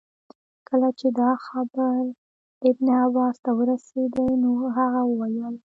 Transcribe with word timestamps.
کله 0.67 0.89
چي 0.99 1.07
دا 1.19 1.31
خبر 1.47 1.99
ابن 2.69 2.85
عباس 3.03 3.35
ته 3.45 3.51
ورسېدی 3.59 4.27
نو 4.41 4.51
هغه 4.77 5.01
وویل. 5.05 5.55